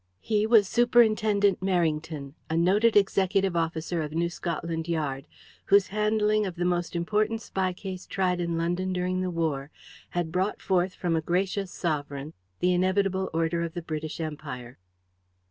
He 0.19 0.47
was 0.47 0.67
Superintendent 0.67 1.59
Merrington, 1.61 2.33
a 2.49 2.57
noted 2.57 2.97
executive 2.97 3.55
officer 3.55 4.01
of 4.01 4.13
New 4.13 4.31
Scotland 4.31 4.87
Yard, 4.87 5.27
whose 5.65 5.89
handling 5.89 6.43
of 6.47 6.55
the 6.55 6.65
most 6.65 6.95
important 6.95 7.39
spy 7.39 7.71
case 7.71 8.07
tried 8.07 8.41
in 8.41 8.57
London 8.57 8.93
during 8.93 9.21
the 9.21 9.29
war 9.29 9.69
had 10.17 10.31
brought 10.31 10.59
forth 10.59 10.95
from 10.95 11.15
a 11.15 11.21
gracious 11.21 11.71
sovereign 11.71 12.33
the 12.61 12.73
inevitable 12.73 13.29
Order 13.31 13.61
of 13.61 13.73
the 13.75 13.83
British 13.83 14.19
Empire. 14.19 14.79